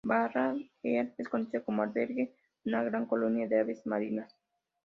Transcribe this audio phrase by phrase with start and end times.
[0.03, 2.29] Barra Head es conocida por albergar
[2.65, 4.35] una gran colonia de aves marinas.